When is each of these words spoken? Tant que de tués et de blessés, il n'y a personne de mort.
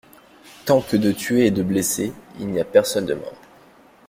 Tant 0.65 0.81
que 0.81 0.97
de 0.97 1.11
tués 1.11 1.45
et 1.45 1.51
de 1.51 1.61
blessés, 1.61 2.11
il 2.39 2.47
n'y 2.47 2.59
a 2.59 2.65
personne 2.65 3.05
de 3.05 3.13
mort. 3.13 3.37